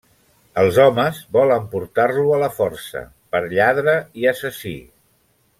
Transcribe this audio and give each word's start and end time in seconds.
Els 0.61 0.79
homes 0.85 1.19
volen 1.37 1.67
portar-lo 1.75 2.25
a 2.37 2.41
la 2.45 2.49
forca, 2.57 3.05
per 3.37 3.45
lladre 3.55 3.97
i 4.23 4.31
assassí. 4.37 4.77